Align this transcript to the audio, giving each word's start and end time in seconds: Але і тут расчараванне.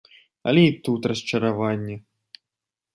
Але 0.51 0.63
і 0.69 0.71
тут 0.89 1.01
расчараванне. 1.13 1.95